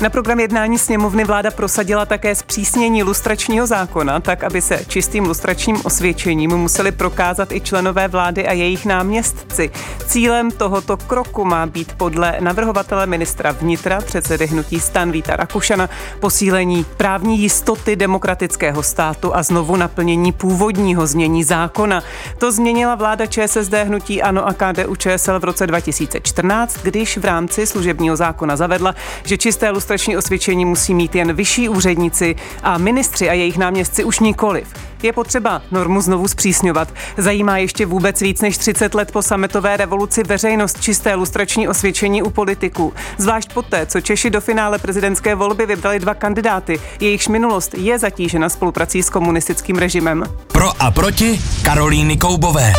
[0.00, 5.76] Na program jednání sněmovny vláda prosadila také zpřísnění lustračního zákona, tak aby se čistým lustračním
[5.84, 9.70] osvědčením museli prokázat i členové vlády a jejich náměstci.
[10.06, 15.88] Cílem tohoto kroku má být podle navrhovatele ministra vnitra, předsedy hnutí Stan Víta Rakušana,
[16.20, 22.02] posílení právní jistoty demokratického státu a znovu naplnění původního znění zákona.
[22.38, 27.66] To změnila vláda ČSSD hnutí ANO a KDU ČSL v roce 2014, když v rámci
[27.66, 28.94] služebního zákona zavedla,
[29.24, 34.20] že čisté lustrační osvědčení musí mít jen vyšší úředníci a ministři a jejich náměstci už
[34.20, 34.68] nikoliv.
[35.02, 36.88] Je potřeba normu znovu zpřísňovat.
[37.16, 42.30] Zajímá ještě vůbec víc než 30 let po sametové revoluci veřejnost čisté lustrační osvědčení u
[42.30, 42.92] politiků.
[43.18, 48.48] Zvlášť poté, co Češi do finále prezidentské volby vybrali dva kandidáty, jejichž minulost je zatížena
[48.48, 50.24] spoluprací s komunistickým režimem.
[50.46, 52.72] Pro a proti Karolíny Koubové.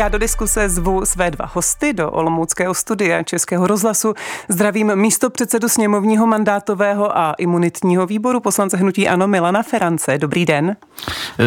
[0.00, 4.14] Já do diskuse zvu své dva hosty do Olomouckého studia Českého rozhlasu.
[4.48, 10.18] Zdravím místo předsedu sněmovního mandátového a imunitního výboru poslance hnutí Ano Milana Ferance.
[10.18, 10.76] Dobrý den.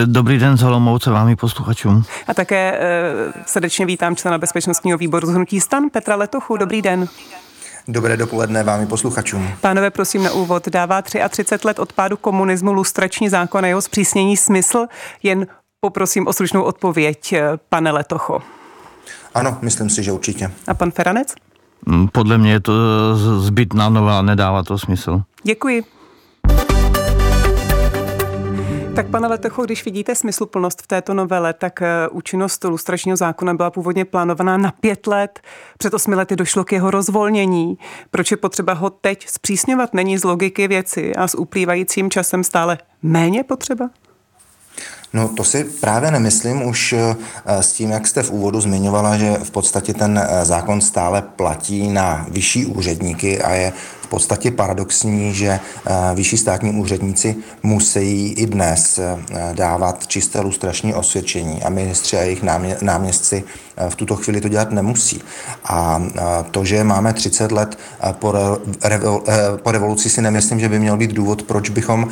[0.05, 2.03] Dobrý den z Olomouce vám i posluchačům.
[2.27, 2.83] A také e,
[3.45, 6.57] srdečně vítám člena bezpečnostního výboru z hnutí Stan Petra Letochu.
[6.57, 7.07] Dobrý den.
[7.87, 9.49] Dobré dopoledne vám i posluchačům.
[9.61, 10.67] Pánové, prosím na úvod.
[10.67, 14.85] Dává 33 let od pádu komunismu lustrační zákon a jeho zpřísnění smysl
[15.23, 15.47] jen
[15.83, 18.41] poprosím o slušnou odpověď, eh, pane Letocho.
[19.33, 20.51] Ano, myslím si, že určitě.
[20.67, 21.35] A pan Feranec?
[21.85, 22.73] Mm, podle mě je to
[23.39, 25.21] zbytná nová, nedává to smysl.
[25.43, 25.83] Děkuji.
[28.95, 33.71] Tak pane Letocho, když vidíte smysluplnost v této novele, tak eh, účinnost lustračního zákona byla
[33.71, 35.39] původně plánovaná na pět let.
[35.77, 37.77] Před osmi lety došlo k jeho rozvolnění.
[38.11, 39.93] Proč je potřeba ho teď zpřísňovat?
[39.93, 43.89] Není z logiky věci a s uplývajícím časem stále méně potřeba?
[45.15, 47.15] No to si právě nemyslím už eh,
[47.63, 51.87] s tím, jak jste v úvodu zmiňovala, že v podstatě ten eh, zákon stále platí
[51.89, 58.45] na vyšší úředníky a je v podstatě paradoxní, že eh, vyšší státní úředníci musí i
[58.45, 58.99] dnes
[59.53, 62.43] dávat čisté lustrační osvědčení a ministři a jejich
[62.81, 63.43] náměstci
[63.89, 65.21] v tuto chvíli to dělat nemusí.
[65.65, 66.03] A
[66.51, 67.77] to, že máme 30 let
[68.11, 68.33] po,
[69.63, 72.07] po revoluci, si nemyslím, že by měl být důvod, proč bychom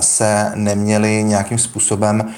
[0.00, 2.29] se neměli nějakým způsobem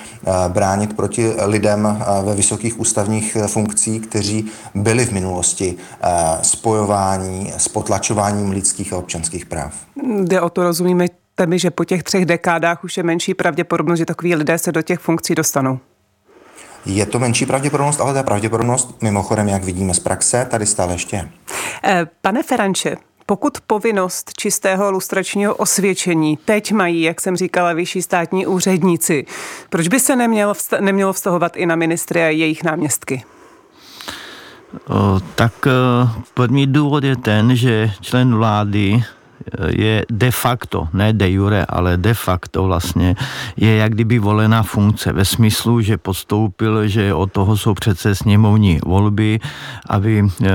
[0.49, 5.77] bránit proti lidem ve vysokých ústavních funkcí, kteří byli v minulosti
[6.43, 9.75] spojování s potlačováním lidských a občanských práv.
[10.23, 11.07] Jde o to, rozumíme
[11.47, 14.83] mi, že po těch třech dekádách už je menší pravděpodobnost, že takový lidé se do
[14.83, 15.79] těch funkcí dostanou.
[16.87, 21.17] Je to menší pravděpodobnost, ale ta pravděpodobnost, mimochodem, jak vidíme z praxe, tady stále ještě
[21.17, 21.29] je.
[21.85, 28.47] Eh, pane Feranče, pokud povinnost čistého lustračního osvědčení teď mají, jak jsem říkala, vyšší státní
[28.47, 29.27] úředníci,
[29.71, 33.25] proč by se nemělo, nemělo vztahovat i na ministry a jejich náměstky?
[34.89, 35.71] O, tak eh,
[36.35, 39.05] první důvod je ten, že člen vlády
[39.69, 43.17] je de facto, ne de jure, ale de facto vlastně
[43.57, 48.79] je jak kdyby volená funkce ve smyslu, že podstoupil, že od toho jsou přece sněmovní
[48.87, 49.41] volby,
[49.89, 50.51] aby, eh,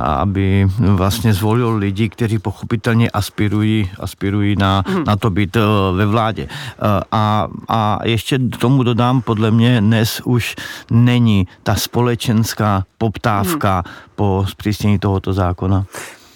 [0.00, 5.04] aby vlastně zvolil lidi, kteří pochopitelně aspirují, aspirují na, hmm.
[5.04, 5.60] na to být eh,
[5.96, 6.48] ve vládě.
[6.48, 10.56] Eh, a, a ještě tomu dodám, podle mě dnes už
[10.90, 13.94] není ta společenská poptávka hmm.
[14.14, 15.84] po zpřísnění tohoto zákona.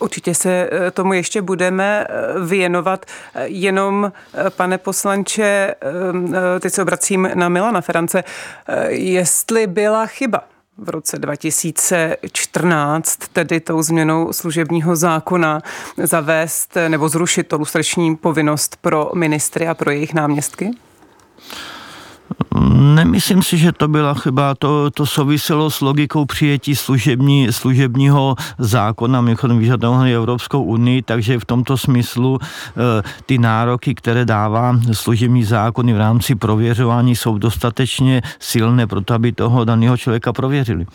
[0.01, 3.07] Určitě se eh, tomu ještě budeme eh, věnovat.
[3.35, 4.13] Eh, jenom,
[4.57, 5.75] pane poslanče,
[6.61, 8.25] teď se obracím na Milana Ferance,
[8.89, 10.41] jestli byla chyba
[10.79, 15.63] v roce 2014, tedy tou změnou služebního zákona,
[15.97, 20.71] zavést nebo zrušit to lustrační povinnost pro ministry a pro jejich náměstky?
[22.95, 24.55] Nemyslím si, že to byla chyba.
[24.55, 31.45] To, to souviselo s logikou přijetí služební, služebního zákona, mimochodem vyžadovaný Evropskou unii, takže v
[31.45, 38.87] tomto smyslu e, ty nároky, které dává služební zákony v rámci prověřování, jsou dostatečně silné
[38.87, 40.87] pro to, aby toho daného člověka prověřili.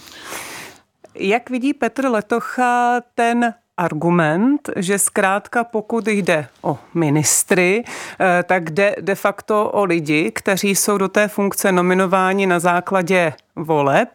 [1.16, 8.95] Jak vidí Petr Letocha ten argument, že zkrátka pokud jde o ministry, eh, tak jde
[9.01, 14.10] de facto o lidi, kteří jsou do té funkce nominováni na základě voleb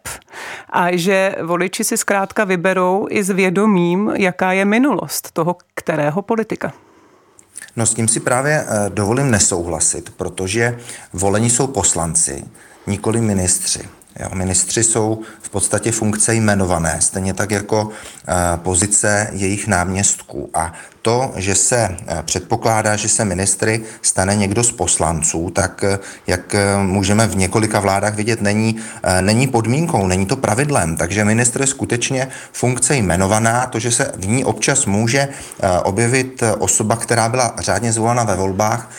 [0.70, 6.72] a že voliči si zkrátka vyberou i s vědomím, jaká je minulost toho kterého politika.
[7.76, 10.78] No s tím si právě dovolím nesouhlasit, protože
[11.12, 12.44] volení jsou poslanci,
[12.86, 13.99] nikoli ministři.
[14.18, 17.90] Jo, ministři jsou v podstatě funkce jmenované, stejně tak jako
[18.28, 20.50] eh, pozice jejich náměstků.
[20.54, 20.72] A
[21.02, 26.56] to, že se eh, předpokládá, že se ministry stane někdo z poslanců, tak eh, jak
[26.82, 28.76] můžeme v několika vládách vidět, není,
[29.20, 30.96] není podmínkou, není to pravidlem.
[30.96, 35.28] Takže ministr je skutečně funkce jmenovaná, to, že se v ní občas může
[35.84, 38.90] objevit osoba, která byla řádně zvolena ve volbách,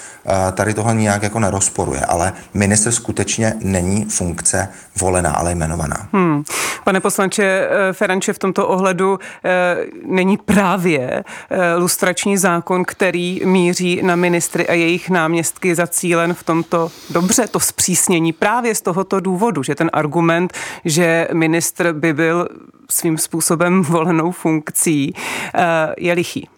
[0.53, 4.69] tady tohle nijak jako nerozporuje, ale minister skutečně není funkce
[4.99, 6.07] volená, ale jmenovaná.
[6.13, 6.43] Hmm.
[6.83, 9.19] Pane poslanče eh, Feranče, v tomto ohledu
[10.05, 11.23] není právě
[11.91, 18.33] lustrační zákon, který míří na ministry a jejich náměstky zacílen v tomto dobře, to zpřísnění
[18.33, 20.53] právě z tohoto důvodu, že ten argument,
[20.85, 22.47] že ministr by byl
[22.89, 25.13] svým způsobem volenou funkcí,
[25.53, 26.49] e, je lichý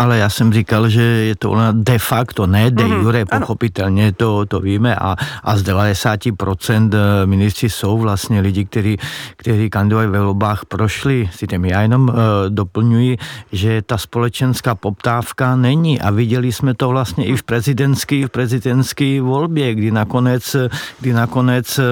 [0.00, 4.12] ale já jsem říkal, že je to ona de facto, ne de mm-hmm, jure, pochopitelně
[4.12, 8.96] to, to víme a, a z 90% eh, ministři jsou vlastně lidi, kteří,
[9.36, 11.64] kteří kandidovali ve volbách prošli si tím.
[11.64, 12.14] Já jenom uh,
[12.48, 13.18] doplňuji,
[13.52, 19.20] že ta společenská poptávka není a viděli jsme to vlastně i v prezidentské v prezidentské
[19.20, 20.56] volbě, kdy nakonec,
[21.00, 21.84] kdy nakonec uh,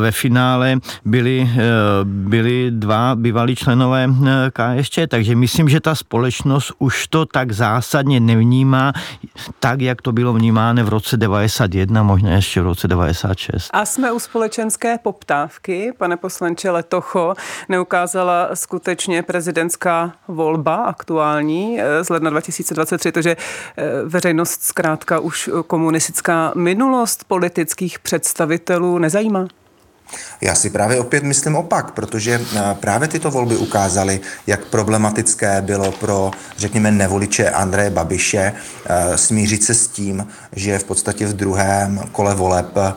[0.00, 1.58] ve finále byli, uh,
[2.04, 4.08] byli dva bývalí členové
[4.52, 8.92] KSČ, takže myslím, že ta společnost už to tak zásadně nevnímá,
[9.60, 13.70] tak, jak to bylo vnímáno v roce 91, možná ještě v roce 96.
[13.72, 17.34] A jsme u společenské poptávky, pane poslanče Letocho,
[17.68, 23.36] neukázala skutečně prezidentská volba aktuální eh, z ledna 2023, to, že
[23.76, 29.46] eh, veřejnost zkrátka už komunistická minulost politických představitelů nezajímá?
[30.40, 35.92] Já si právě opět myslím opak, protože eh, právě tyto volby ukázaly, jak problematické bylo
[35.92, 38.52] pro, řekněme, nevoliče Andreje Babiše
[38.86, 42.92] eh, smířit se s tím, že v podstatě v druhém kole voleb eh,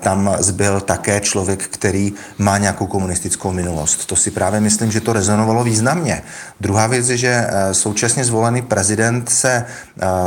[0.00, 4.06] tam zbyl také člověk, který má nějakou komunistickou minulost.
[4.06, 6.22] To si právě myslím, že to rezonovalo významně.
[6.60, 9.64] Druhá věc je, že současně zvolený prezident se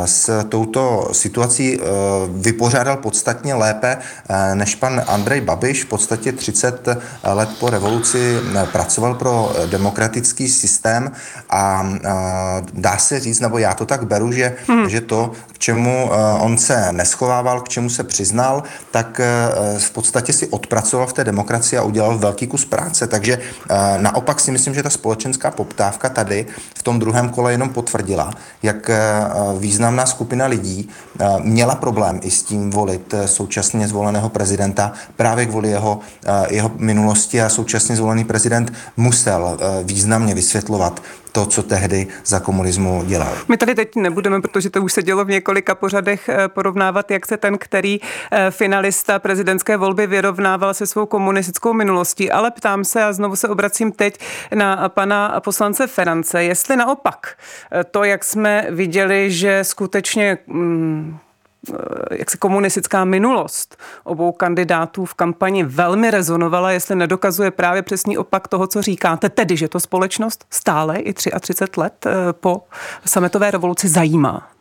[0.06, 1.80] s touto situací
[2.32, 3.98] vypořádal podstatně lépe
[4.54, 5.84] než pan Andrej Babiš.
[5.84, 6.88] V podstatě 30
[7.24, 11.12] let po revoluci eh, pracoval pro eh, demokratický systém
[11.50, 12.10] a eh,
[12.74, 14.90] dá se říct, nebo já to tak beru, že, hmm.
[14.90, 19.22] že to, k čemu on se neschovával, k čemu se přiznal, tak
[19.78, 23.08] v podstatě si odpracoval v té demokracii a udělal velký kus práce.
[23.08, 23.40] Takže
[23.98, 26.46] naopak si myslím, že ta společenská poptávka tady
[26.78, 28.34] v tom druhém kole jenom potvrdila,
[28.64, 28.90] jak
[29.58, 30.90] významná skupina lidí
[31.40, 35.99] měla problém i s tím volit současně zvoleného prezidenta právě kvůli jeho
[36.50, 43.04] jeho minulosti a současně zvolený prezident musel eh, významně vysvětlovat to, co tehdy za komunismu
[43.06, 43.34] dělal.
[43.48, 47.26] My tady teď nebudeme, protože to už se dělo v několika pořadech, eh, porovnávat, jak
[47.26, 48.00] se ten, který
[48.32, 53.48] eh, finalista prezidentské volby vyrovnával se svou komunistickou minulostí, ale ptám se a znovu se
[53.48, 54.20] obracím teď
[54.56, 57.38] na pana poslance Ferance, jestli naopak
[57.92, 61.18] to, jak jsme viděli, že skutečně mm,
[62.12, 68.48] jak se komunistická minulost obou kandidátů v kampani velmi rezonovala, jestli nedokazuje právě přesný opak
[68.48, 72.64] toho, co říkáte, tedy, že to společnost stále i 33 let eh, po
[73.06, 74.59] sametové revoluci zajímá.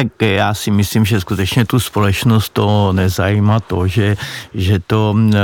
[0.00, 4.16] Tak já si myslím, že skutečně tu společnost to nezajímá to, že,
[4.54, 5.38] že to, eh,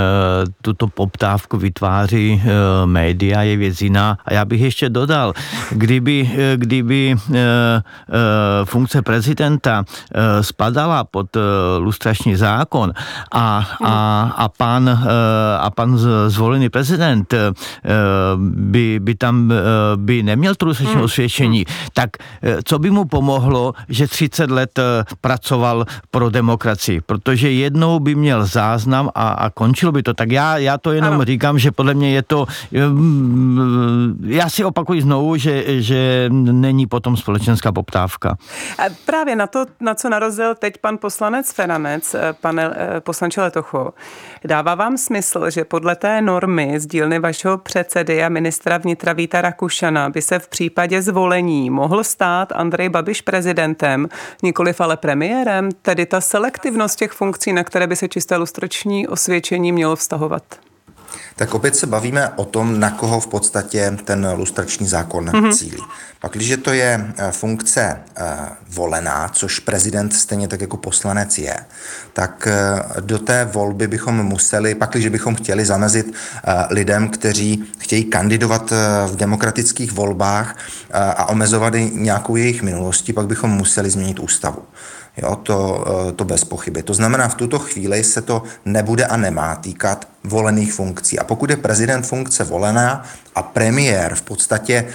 [0.62, 4.18] tuto poptávku vytváří eh, média, je věc jiná.
[4.24, 5.32] A já bych ještě dodal,
[5.70, 7.16] kdyby, eh, kdyby
[8.64, 9.84] funkce prezidenta
[10.40, 11.36] spadala pod
[11.78, 12.92] lustrační zákon
[13.32, 13.94] a, a,
[14.36, 14.88] a, pan,
[15.60, 17.34] a pan zvolený prezident
[18.46, 19.52] by, by tam
[19.96, 21.04] by neměl tu lustrační hmm.
[21.04, 22.10] osvědčení, tak
[22.64, 28.14] co by mu pomohlo, že 30 30 let eh, pracoval pro demokracii, protože jednou by
[28.14, 30.14] měl záznam a, a končilo by to.
[30.14, 31.24] Tak já, já to jenom ano.
[31.24, 32.80] říkám, že podle mě je to, eh,
[34.26, 38.36] já si opakuji znovu, že, že není potom společenská poptávka.
[39.06, 43.94] Právě na to, na co narazil teď pan poslanec Feranec, eh, pane poslanče Letocho,
[44.44, 49.40] dává vám smysl, že podle té normy z dílny vašeho předsedy a ministra vnitra Víta
[49.40, 54.08] Rakušana by se v případě zvolení mohl stát Andrej Babiš prezidentem,
[54.42, 59.72] nikoliv ale premiérem, tedy ta selektivnost těch funkcí, na které by se čisté lustrační osvědčení
[59.72, 60.42] mělo vztahovat?
[61.36, 65.56] Tak opět se bavíme o tom, na koho v podstatě ten lustrační zákon mm-hmm.
[65.56, 65.82] cílí.
[66.20, 68.26] Pak, když to je eh, funkce uh,
[68.68, 71.56] volená, což prezident stejně tak jako poslanec je,
[72.12, 76.14] tak uh, do té volby bychom museli, pak, když bychom chtěli zamezit
[76.70, 78.72] lidem, kteří chtějí kandidovat
[79.06, 80.56] v demokratických volbách
[80.92, 84.62] a omezovat nějakou jejich minulosti, pak bychom museli změnit ústavu.
[85.16, 85.84] Jo, to,
[86.16, 86.82] to bez pochyby.
[86.82, 91.18] To znamená, v tuto chvíli se to nebude a nemá týkat volených funkcí.
[91.18, 93.04] A pokud je prezident funkce volená
[93.34, 94.86] a premiér v podstatě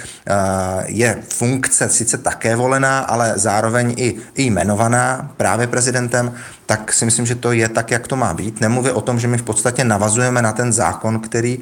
[0.86, 6.34] je funkce sice také volená, ale zároveň i, i jmenovaná právě prezidentem,
[6.66, 8.60] tak si myslím, že to je tak, jak to má být.
[8.60, 11.58] Nemluvě o tom, že my v podstatě navazujeme na ten zákon, který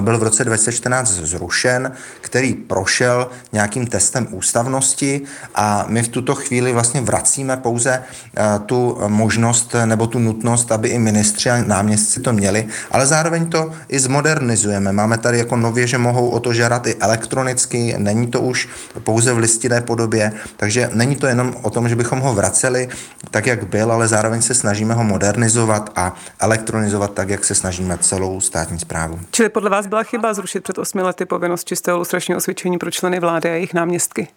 [0.00, 5.20] byl v roce 2014 zrušen, který prošel nějakým testem ústavnosti
[5.54, 8.02] a my v tuto chvíli vlastně vracíme pouze
[8.66, 13.72] tu možnost nebo tu nutnost, aby i ministři a náměstci to měli, ale zároveň to
[13.88, 14.92] i zmodernizujeme.
[14.92, 18.68] Máme tady jako nově, že mohou o to žádat i elektronicky, není to už
[19.04, 22.88] pouze v listinné podobě, takže není to jenom o tom, že bychom ho vraceli
[23.30, 27.98] tak, jak byl, ale zároveň se snažíme ho modernizovat a elektronizovat tak, jak se snažíme
[27.98, 29.20] celou státní zprávu.
[29.30, 33.20] Čili podle vás byla chyba zrušit před osmi lety povinnost čistého lustračního osvědčení pro členy
[33.20, 34.28] vlády a jejich náměstky?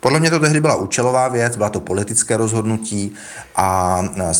[0.00, 3.14] Podle mě to tehdy byla účelová věc, byla to politické rozhodnutí
[3.56, 3.98] a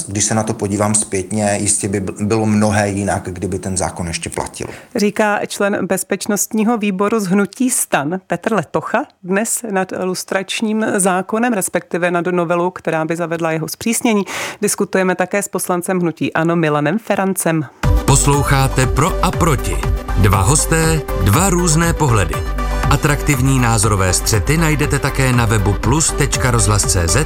[0.08, 4.30] když se na to podívám zpětně, jistě by bylo mnohé jinak, kdyby ten zákon ještě
[4.30, 4.66] platil.
[4.96, 12.26] Říká člen bezpečnostního výboru z Hnutí stan Petr Letocha dnes nad lustračním zákonem, respektive nad
[12.26, 14.22] novelu, která by zavedla jeho zpřísnění.
[14.62, 17.64] Diskutujeme také s poslancem Hnutí Ano Milanem Ferancem.
[18.06, 19.76] Posloucháte Pro a proti.
[20.18, 22.57] Dva hosté, dva různé pohledy.
[22.90, 27.16] Atraktivní názorové střety najdete také na webu plus.rozhlas.cz,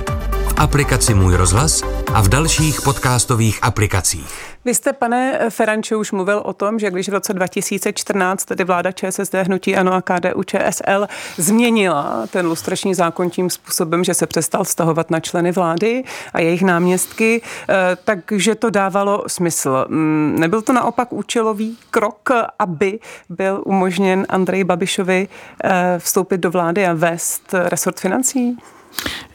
[0.56, 1.82] aplikaci Můj rozhlas
[2.14, 4.52] a v dalších podcastových aplikacích.
[4.64, 8.92] Vy jste, pane Feranče, už mluvil o tom, že když v roce 2014 tedy vláda
[8.92, 11.06] ČSSD, Hnutí Ano a KDU ČSL
[11.37, 16.62] změnila ten lustrační zákon tím způsobem, že se přestal vztahovat na členy vlády a jejich
[16.62, 19.87] náměstky, eh, takže to dávalo smysl.
[19.88, 25.28] Mm, nebyl to naopak účelový krok, aby byl umožněn Andrej Babišovi
[25.64, 28.59] eh, vstoupit do vlády a vést resort financí?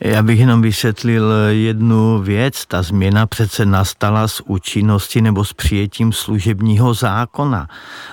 [0.02, 2.66] Já bych jenom vysvětlil jednu věc.
[2.66, 7.68] Ta změna přece nastala s účinností nebo s přijetím služebního zákona.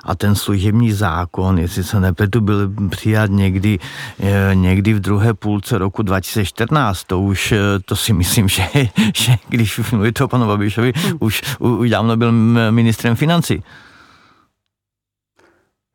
[0.05, 3.79] A ten služební zákon, jestli se nepletu, byl přijat někdy,
[4.21, 7.05] eh, někdy v druhé půlce roku 2014.
[7.05, 8.63] To už, eh, to si myslím, že,
[9.17, 11.17] že když mluvíte o panu Babišovi, hmm.
[11.21, 12.33] už, už dávno byl
[12.71, 13.63] ministrem financí.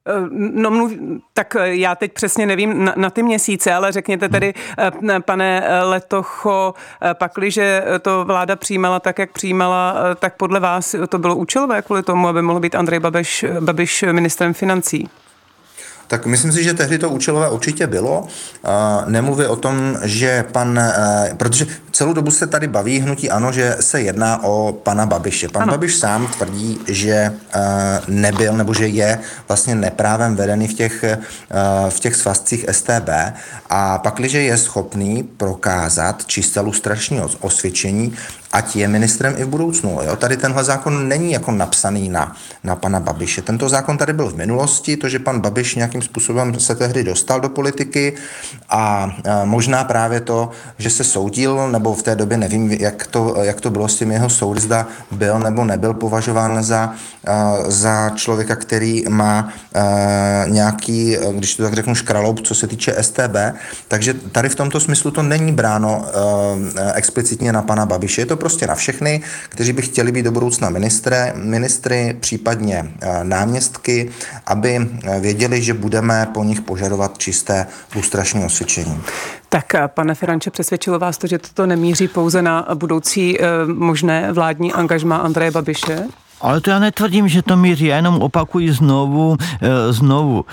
[0.09, 0.91] Eh, no, mluv,
[1.33, 5.63] tak eh, já teď přesně nevím na, na ty měsíce, ale řekněte tedy, eh, pane
[5.83, 6.73] Letocho,
[7.13, 12.27] pakliže to vláda přijímala tak, jak přijímala, tak podle vás to bylo účelové kvůli tomu,
[12.27, 15.09] aby mohl být Andrej Babiš, Babiš ministrem financí?
[16.09, 18.27] Tak myslím si, že tehdy to účelové určitě bylo.
[19.05, 20.93] Nemluvě o tom, že pan, e,
[21.37, 25.49] protože celou dobu se tady baví hnutí ano, že se jedná o pana Babiše.
[25.49, 25.71] Pan ano.
[25.71, 27.33] Babiš sám tvrdí, že e,
[28.07, 31.17] nebyl nebo že je vlastně neprávem vedený v těch, e,
[31.89, 33.09] v těch svazcích STB
[33.69, 38.17] a pakliže je schopný prokázat čisté lustrační osvědčení,
[38.51, 39.99] ať je ministrem i v budoucnu.
[40.03, 40.15] Jo?
[40.15, 43.41] Tady tenhle zákon není jako napsaný na, na pana Babiše.
[43.41, 47.39] Tento zákon tady byl v minulosti, to, že pan Babiš nějakým způsobem se tehdy dostal
[47.39, 48.13] do politiky
[48.69, 53.35] a, a možná právě to, že se soudil, nebo v té době nevím, jak to,
[53.41, 56.93] jak to bylo s tím jeho soudy, zda byl nebo nebyl považován za,
[57.27, 62.95] a, za člověka, který má a, nějaký, když to tak řeknu, škraloup, co se týče
[63.01, 63.35] STB.
[63.87, 66.05] Takže tady v tomto smyslu to není bráno
[66.93, 68.21] explicitně na pana Babiše.
[68.21, 73.23] Je to prostě na všechny, kteří by chtěli být do budoucna ministry, ministry případně eh,
[73.23, 74.09] náměstky,
[74.45, 79.01] aby eh, věděli, že budeme po nich požadovat čisté lustrační osvědčení.
[79.49, 84.73] Tak, eh, pane Feranče, přesvědčilo vás to, že toto nemíří pouze na budoucí možné vládní
[84.73, 86.05] angažma Andreje Babiše?
[86.41, 89.37] Ale to já netvrdím, že to míří, já jenom opakuji znovu,
[89.89, 90.45] znovu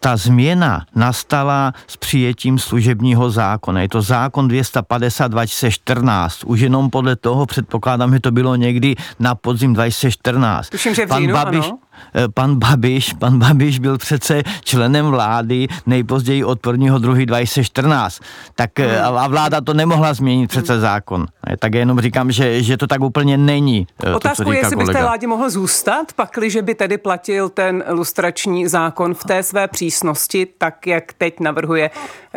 [0.00, 3.80] ta změna nastala s přijetím služebního zákona.
[3.80, 6.44] Je to zákon 250 2014.
[6.44, 10.68] Už jenom podle toho předpokládám, že to bylo někdy na podzim 2014.
[10.68, 11.78] Tuším, že v Pan říjnu, Babiš, ano.
[12.14, 16.98] Eh, pan Babiš, pan Babiš byl přece členem vlády nejpozději od 1.
[16.98, 17.24] 2.
[17.24, 18.20] 2014.
[18.54, 19.18] Tak eh, hmm.
[19.18, 21.26] a vláda to nemohla změnit přece zákon.
[21.46, 23.86] Eh, tak jenom říkám, že, že to tak úplně není.
[24.16, 29.14] Otázku to, je, jestli byste vládě mohl zůstat, pakliže by tedy platil ten lustrační zákon
[29.14, 31.90] v té své přísnosti, tak jak teď navrhuje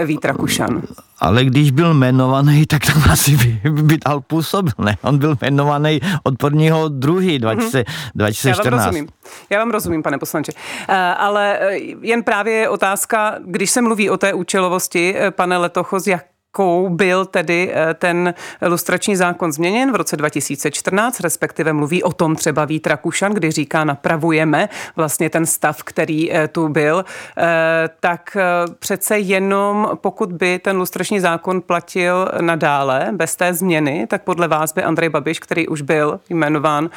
[0.06, 0.82] Vít Rakušan
[1.22, 4.98] ale když byl jmenovaný, tak tam asi by, by dal působil, ne?
[5.02, 8.66] On byl jmenovaný od prvního druhý 20, 2014.
[8.66, 9.08] Já vám rozumím,
[9.50, 10.52] Já vám rozumím pane poslanče.
[10.90, 15.58] Eh, ale eh, jen právě je otázka, když se mluví o té účelovosti, eh, pane
[15.58, 21.74] Letocho, z jak jakou byl tedy eh, ten lustrační zákon změněn v roce 2014, respektive
[21.74, 26.68] mluví o tom třeba Vít Rakušan, kdy říká, napravujeme vlastně ten stav, který eh, tu
[26.68, 27.06] byl,
[27.38, 28.38] eh, tak
[28.80, 34.74] přece jenom pokud by ten lustrační zákon platil nadále bez té změny, tak podle vás
[34.74, 36.90] by Andrej Babiš, který už byl jmenován,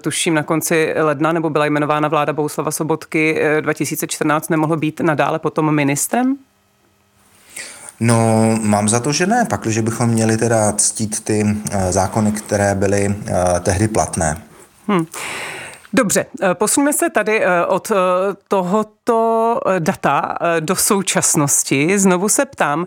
[0.00, 5.74] tuším na konci ledna, nebo byla jmenována vláda Bouslava Sobotky 2014, nemohl být nadále potom
[5.74, 6.36] ministrem?
[8.04, 12.32] No, mám za to, že ne, pak, že bychom měli teda ctít ty eh, zákony,
[12.32, 14.42] které byly eh, tehdy platné.
[14.88, 15.06] Hmm.
[15.92, 17.92] Dobře, eh, posuneme se tady od
[18.48, 21.98] tohoto data do současnosti.
[21.98, 22.86] Znovu se ptám,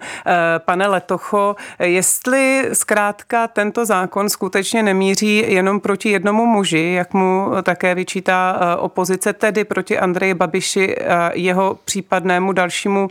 [0.57, 7.95] pane Letocho, jestli zkrátka tento zákon skutečně nemíří jenom proti jednomu muži, jak mu také
[7.95, 13.07] vyčítá opozice, tedy proti Andreji Babiši a jeho případnému dalšímu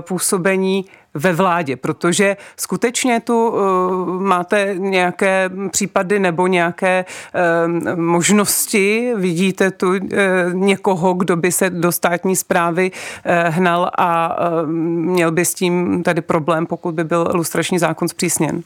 [0.00, 3.58] působení ve vládě, protože skutečně tu uh,
[4.22, 9.98] máte nějaké případy nebo nějaké uh, možnosti, vidíte tu uh,
[10.52, 12.90] někoho, kdo by se do státní zprávy
[13.48, 14.36] hnal a
[14.66, 18.62] měl by s tím tady problém, pokud by byl lustrační zákon zpřísněn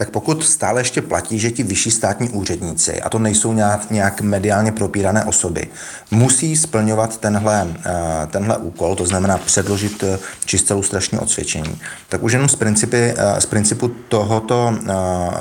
[0.00, 4.20] tak pokud stále ještě platí, že ti vyšší státní úředníci, a to nejsou nějak, nějak
[4.20, 5.68] mediálně propírané osoby,
[6.10, 12.32] musí splňovat tenhle, eh, tenhle úkol, to znamená předložit eh, čisté lustrační odsvědčení, tak už
[12.32, 14.74] jenom z, principy, eh, z principu tohoto,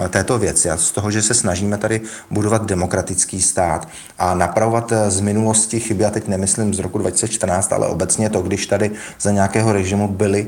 [0.09, 2.01] této věci a z toho, že se snažíme tady
[2.31, 3.87] budovat demokratický stát
[4.17, 8.67] a napravovat z minulosti chyby, a teď nemyslím z roku 2014, ale obecně to, když
[8.67, 10.47] tady za nějakého režimu byly,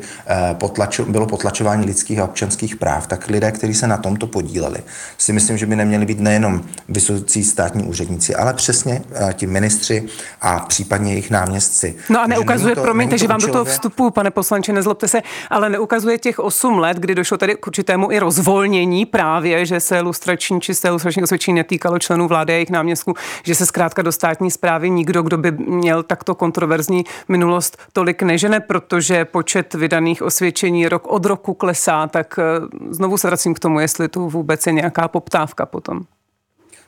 [0.53, 4.79] potlačo, bylo potlačování lidských a občanských práv, tak lidé, kteří se na tomto podíleli,
[5.17, 10.07] si myslím, že by neměli být nejenom vysocí státní úředníci, ale přesně uh, ti ministři
[10.41, 11.95] a případně jejich náměstci.
[12.09, 15.69] No a neukazuje, to, promiňte, že vám do toho vstupu, pane poslanče, nezlobte se, ale
[15.69, 20.61] neukazuje těch 8 let, kdy došlo tady k určitému i rozvolnění právě, že se lustrační
[20.61, 24.89] čisté lustrační osvědčení netýkalo členů vlády a jejich náměstků, že se zkrátka do státní zprávy
[24.89, 31.25] nikdo, kdo by měl takto kontroverzní minulost, tolik nežene, protože počet vydaných osvědčení rok od
[31.25, 32.43] roku klesá, tak eh,
[32.89, 36.01] znovu se vracím k tomu, jestli tu vůbec je nějaká poptávka potom.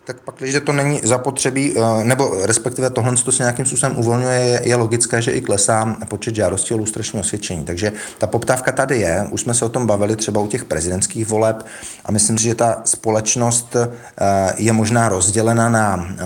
[0.06, 4.62] Tak pak, když to není zapotřebí, eh, nebo respektive tohle to se nějakým způsobem uvolňuje,
[4.64, 7.66] je, logické, že i klesá počet žádostí o lustrační osvědčení.
[7.66, 11.28] Takže ta poptávka tady je, už jsme se o tom bavili třeba u těch prezidentských
[11.28, 11.66] voleb
[12.06, 16.26] a myslím si, že ta společnost eh, je možná rozdělena na eh,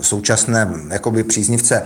[0.00, 1.82] současné jakoby příznivce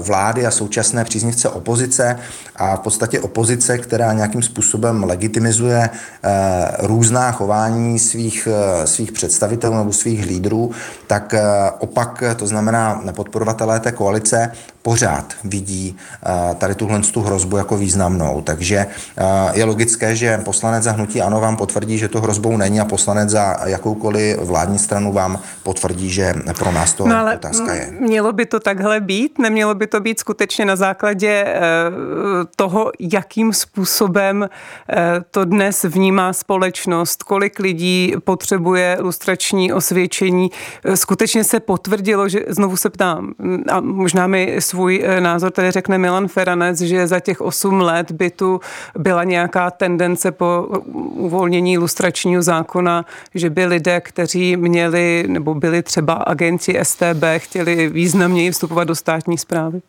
[0.00, 2.18] vlády a současné příznivce opozice
[2.56, 5.90] a v podstatě opozice, která nějakým způsobem legitimizuje
[6.78, 8.48] různá chování svých,
[8.84, 10.59] svých představitelů nebo svých lídrů,
[11.06, 11.42] tak eh,
[11.78, 18.42] opak, to znamená podporovatelé té koalice, pořád vidí eh, tady tuhle tu hrozbu jako významnou.
[18.42, 22.80] Takže eh, je logické, že poslanec za hnutí ANO vám potvrdí, že to hrozbou není
[22.80, 27.74] a poslanec za jakoukoliv vládní stranu vám potvrdí, že pro nás to no ale otázka
[27.74, 27.92] je.
[28.00, 29.38] Mělo by to takhle být?
[29.38, 31.46] Nemělo by to být skutečně na základě
[32.56, 34.48] toho, jakým způsobem
[35.30, 40.50] to dnes vnímá společnost, kolik lidí potřebuje lustrační osvědčení,
[40.84, 43.34] Eh, skutečně se potvrdilo, že znovu se ptám,
[43.72, 48.12] a možná mi svůj eh, názor tady řekne Milan Feranec, že za těch 8 let
[48.12, 48.60] by tu
[48.98, 50.66] byla nějaká tendence po
[51.14, 53.04] uvolnění lustračního zákona,
[53.34, 59.38] že by lidé, kteří měli nebo byli třeba agenti STB, chtěli významněji vstupovat do státní
[59.38, 59.80] zprávy?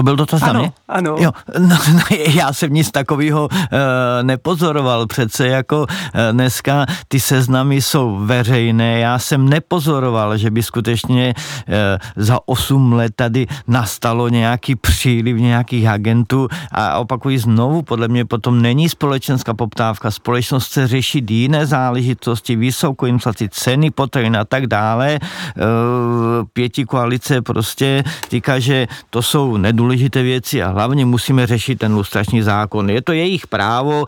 [0.00, 0.72] To byl dotaz ano, na mě?
[0.88, 2.00] Ano, jo, no, no,
[2.34, 3.78] já jsem nic takového uh,
[4.22, 5.06] nepozoroval.
[5.06, 5.86] Přece jako uh,
[6.32, 8.98] dneska ty seznamy jsou veřejné.
[8.98, 11.74] Já jsem nepozoroval, že by skutečně uh,
[12.16, 18.62] za 8 let tady nastalo nějaký příliv nějakých agentů a opakuji znovu, podle mě potom
[18.62, 20.10] není společenská poptávka.
[20.10, 25.18] Společnost chce řešit jiné záležitosti, vysokou inflaci, ceny potravin a tak dále.
[25.20, 31.78] Uh, pěti koalice prostě říká, že to jsou nedůležité důležité věci a hlavně musíme řešit
[31.78, 32.90] ten lustrační zákon.
[32.90, 34.04] Je to jejich právo,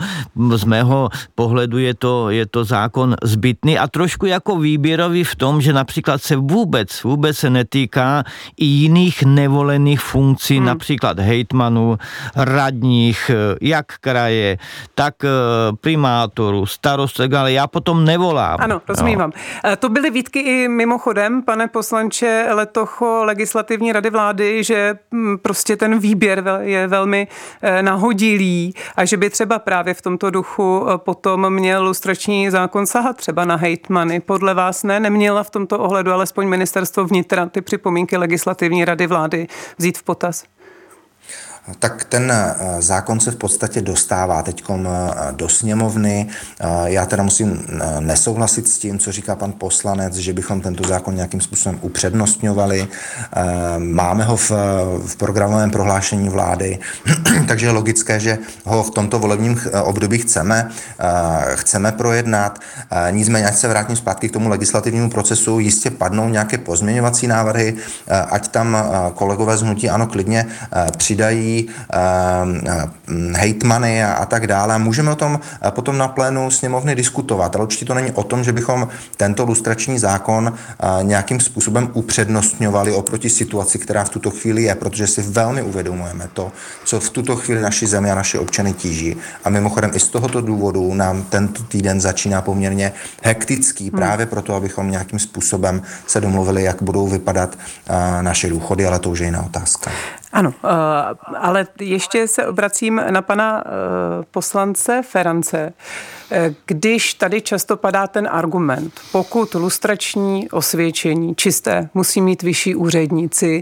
[0.55, 5.61] z mého pohledu je to, je to zákon zbytný a trošku jako výběrový v tom,
[5.61, 8.25] že například se vůbec, vůbec se netýká
[8.57, 10.67] i jiných nevolených funkcí, hmm.
[10.67, 11.99] například hejtmanů,
[12.37, 14.59] radních, jak kraje,
[14.95, 15.29] tak eh,
[15.81, 18.59] primátorů, starostek, ale já potom nevolám.
[18.61, 19.33] Ano, rozumím vám.
[19.65, 25.72] Eh, to byly výtky i mimochodem, pane poslanče Letocho, legislativní rady vlády, že hm, prostě
[25.73, 27.29] prostě ten výběr je velmi
[27.63, 32.87] eh, nahodilý a že by třeba právě v tomto duchu eh, potom měl lustrační zákon
[32.87, 34.21] sahat třeba na hejtmany.
[34.21, 39.47] Podle vás ne, neměla v tomto ohledu alespoň ministerstvo vnitra ty připomínky legislativní rady vlády
[39.79, 40.45] vzít v potaz?
[41.79, 42.33] Tak ten
[42.79, 44.65] zákon se v podstatě dostává teď
[45.31, 46.27] do sněmovny.
[46.85, 47.67] Já teda musím
[48.01, 52.89] nesouhlasit s tím, co říká pan poslanec, že bychom tento zákon nějakým způsobem upřednostňovali.
[53.79, 54.51] Máme ho v,
[55.07, 56.79] v programovém prohlášení vlády,
[57.49, 60.69] takže je logické, že ho v tomto volebním období chceme,
[61.55, 62.59] chceme projednat.
[63.11, 67.75] Nicméně, ať se vrátím zpátky k tomu legislativnímu procesu, jistě padnou nějaké pozměňovací návrhy,
[68.31, 68.77] ať tam
[69.15, 70.47] kolegové z hnutí ano klidně
[70.97, 71.52] přidají
[73.35, 74.79] hejtmany a, a tak dále.
[74.79, 78.53] Můžeme o tom potom na plénu sněmovny diskutovat, ale určitě to není o tom, že
[78.53, 80.55] bychom tento lustrační zákon
[81.03, 86.53] nějakým způsobem upřednostňovali oproti situaci, která v tuto chvíli je, protože si velmi uvědomujeme to,
[86.85, 89.17] co v tuto chvíli naši zemi a naše občany tíží.
[89.45, 93.99] A mimochodem i z tohoto důvodu nám tento týden začíná poměrně hektický, hmm.
[93.99, 97.59] právě proto, abychom nějakým způsobem se domluvili, jak budou vypadat
[98.21, 99.91] naše důchody, ale to už je jiná otázka.
[100.33, 100.69] Ano, eh,
[101.39, 103.71] ale ještě se obracím na pana eh,
[104.31, 105.73] poslance Ferance.
[106.31, 113.61] Eh, když tady často padá ten argument, pokud lustrační osvědčení čisté musí mít vyšší úředníci,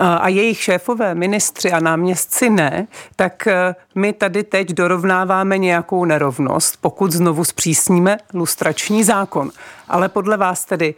[0.00, 3.48] a jejich šéfové, ministři a náměstci ne, tak
[3.94, 9.50] my tady teď dorovnáváme nějakou nerovnost, pokud znovu zpřísníme lustrační zákon.
[9.88, 10.94] Ale podle vás tedy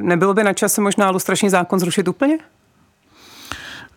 [0.00, 2.38] nebylo by na čase možná lustrační zákon zrušit úplně?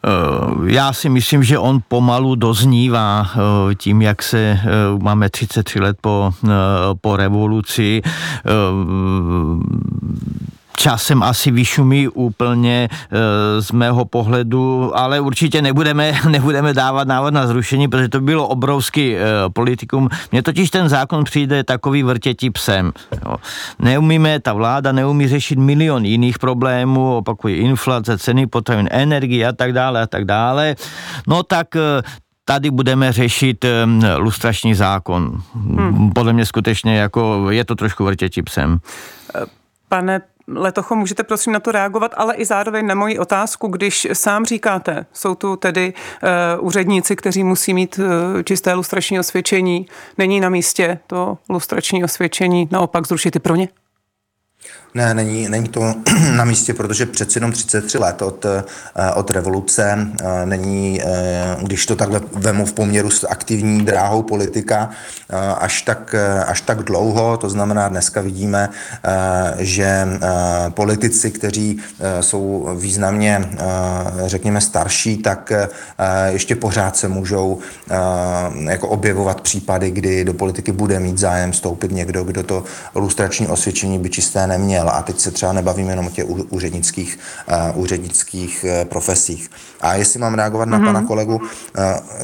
[0.06, 4.60] Eh, já si myslím, že on pomalu doznívá eh, tím, jak se eh,
[5.02, 6.34] máme 33 let po,
[7.02, 8.02] po revoluci
[10.84, 17.48] časem asi vyšumí úplně e, z mého pohledu, ale určitě nebudeme, nebudeme dávat návod na
[17.48, 19.20] zrušení, protože to bylo obrovský e,
[19.54, 20.10] politikum.
[20.32, 22.92] Mně totiž ten zákon přijde takový vrtětí psem.
[23.26, 23.36] Jo.
[23.80, 29.74] Neumíme, ta vláda neumí řešit milion jiných problémů, opakují inflace, ceny potravin, energie a tak
[29.74, 30.76] dále a tak dále.
[31.28, 31.80] No tak e,
[32.46, 33.66] tady budeme řešit
[34.18, 35.42] lustrační zákon.
[35.56, 36.12] Hmm.
[36.12, 38.80] Podle mě skutečně jako je to trošku vrtětí psem.
[39.90, 44.46] Pane Letocho, můžete prosím na to reagovat, ale i zároveň na moji otázku, když sám
[44.46, 45.94] říkáte, jsou tu tedy
[46.60, 48.06] uh, úředníci, kteří musí mít uh,
[48.44, 49.86] čisté lustrační osvědčení,
[50.18, 53.68] není na místě to lustrační osvědčení naopak zrušit i pro ně?
[54.96, 55.96] Ne, není, není to
[56.36, 58.64] na místě, protože přeci jenom 33 let od, eh,
[59.16, 61.06] od revoluce eh, není, eh,
[61.62, 64.90] když to takhle vemu v poměru s aktivní dráhou politika,
[65.60, 67.38] až tak, až tak dlouho.
[67.38, 68.70] To znamená, dneska vidíme,
[69.58, 70.08] že
[70.70, 71.80] politici, kteří
[72.22, 73.50] jsou významně,
[74.26, 75.52] řekněme, starší, tak
[76.30, 77.60] ještě pořád se můžou
[78.70, 82.64] jako objevovat případy, kdy do politiky bude mít zájem vstoupit někdo, kdo to
[82.96, 84.83] lustrační osvědčení by čisté neměl.
[84.92, 87.20] A teď se třeba nebavíme jenom o těch úřednických,
[87.74, 89.50] uh, úřednických uh, profesích.
[89.82, 90.86] A jestli mám reagovat na mm-hmm.
[90.86, 91.42] pana kolegu, uh,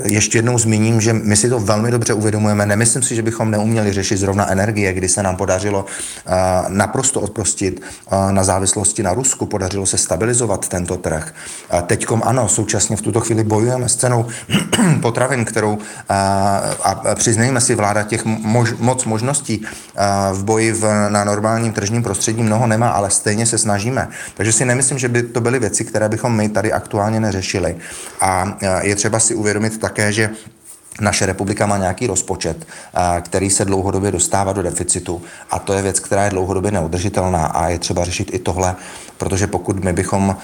[0.04, 2.66] ještě jednou zmíním, že my si to velmi dobře uvědomujeme.
[2.66, 6.34] Nemyslím si, že bychom neuměli řešit zrovna energie, kdy se nám podařilo uh,
[6.68, 11.34] naprosto odprostit uh, na závislosti na Rusku, podařilo se stabilizovat tento trh.
[11.74, 14.26] Uh, teďkom ano, současně v tuto chvíli bojujeme s cenou
[15.02, 15.82] potravin, kterou uh,
[16.84, 22.04] a přiznejme si, vláda těch mož, moc možností uh, v boji v, na normálním tržním
[22.04, 24.10] prostředí mnoho nemá, ale stejně se snažíme.
[24.34, 27.78] Takže si nemyslím, že by to byly věci, které bychom my tady aktuálně neřešili.
[28.22, 30.30] A je třeba si uvědomit také, že
[31.02, 32.68] naše republika má nějaký rozpočet,
[33.22, 37.70] který se dlouhodobě dostává do deficitu a to je věc, která je dlouhodobě neudržitelná a
[37.70, 38.76] je třeba řešit i tohle,
[39.18, 40.38] protože pokud my bychom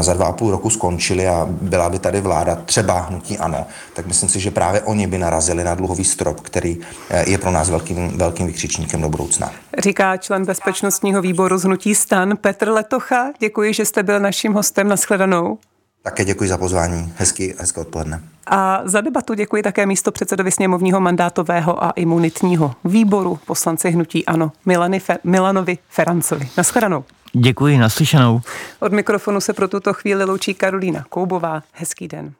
[0.00, 4.06] za dva a půl roku skončili a byla by tady vláda třeba hnutí ano, tak
[4.06, 6.78] myslím si, že právě oni by narazili na dluhový strop, který
[7.10, 9.52] e, je pro nás velkým, velkým vykřičníkem do budoucna.
[9.78, 13.26] Říká člen bezpečnostního výboru z hnutí stan Petr Letocha.
[13.38, 14.88] Děkuji, že jste byl naším hostem.
[14.88, 15.58] na shledanou.
[16.02, 17.12] Také děkuji za pozvání.
[17.16, 18.20] Hezky, hezké odpoledne.
[18.46, 24.52] A za debatu děkuji také místo předsedovi sněmovního mandátového a imunitního výboru poslanci hnutí ANO
[24.66, 26.48] Milany Fe- Milanovi Ferancovi.
[26.56, 27.04] Naschledanou.
[27.32, 28.40] Děkuji, naslyšenou.
[28.80, 31.62] Od mikrofonu se pro tuto chvíli loučí Karolína Koubová.
[31.72, 32.32] Hezký den.